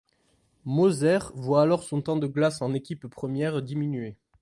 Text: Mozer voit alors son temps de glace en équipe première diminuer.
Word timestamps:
Mozer 0.65 1.31
voit 1.35 1.61
alors 1.61 1.83
son 1.83 2.01
temps 2.01 2.15
de 2.17 2.25
glace 2.25 2.63
en 2.63 2.73
équipe 2.73 3.05
première 3.05 3.61
diminuer. 3.61 4.17